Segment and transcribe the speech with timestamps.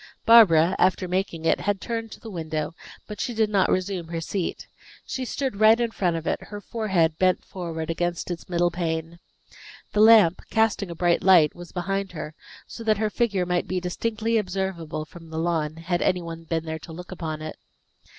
[0.25, 2.73] Barbara, after making it, had turned again to the window,
[3.05, 4.65] but she did not resume her seat.
[5.05, 9.19] She stood right in front of it, her forehead bent forward against its middle pane.
[9.93, 12.33] The lamp, casting a bright light, was behind her,
[12.65, 16.65] so that her figure might be distinctly observable from the lawn, had any one been
[16.65, 17.59] there to look upon it.